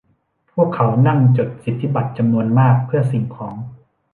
[0.53, 3.55] พวกเขานั่งจดสิทธิบัตรจำนวนมากเพื่อสิ่งของ